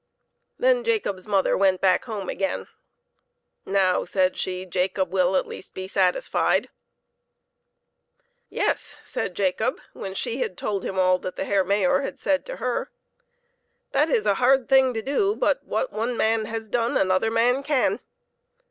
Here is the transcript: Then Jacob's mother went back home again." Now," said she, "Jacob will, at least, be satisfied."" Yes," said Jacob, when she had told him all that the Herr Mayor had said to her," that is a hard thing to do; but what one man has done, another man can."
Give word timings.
Then 0.57 0.83
Jacob's 0.83 1.27
mother 1.27 1.55
went 1.55 1.79
back 1.79 2.05
home 2.05 2.27
again." 2.27 2.65
Now," 3.67 4.03
said 4.03 4.35
she, 4.35 4.65
"Jacob 4.65 5.11
will, 5.11 5.35
at 5.37 5.45
least, 5.45 5.75
be 5.75 5.87
satisfied."" 5.87 6.69
Yes," 8.49 8.99
said 9.05 9.35
Jacob, 9.35 9.79
when 9.93 10.15
she 10.15 10.39
had 10.39 10.57
told 10.57 10.83
him 10.83 10.97
all 10.97 11.19
that 11.19 11.35
the 11.35 11.45
Herr 11.45 11.63
Mayor 11.63 12.01
had 12.01 12.19
said 12.19 12.47
to 12.47 12.55
her," 12.55 12.89
that 13.91 14.09
is 14.09 14.25
a 14.25 14.33
hard 14.41 14.67
thing 14.67 14.91
to 14.95 15.03
do; 15.03 15.35
but 15.35 15.63
what 15.63 15.93
one 15.93 16.17
man 16.17 16.45
has 16.45 16.67
done, 16.67 16.97
another 16.97 17.29
man 17.29 17.61
can." 17.61 17.99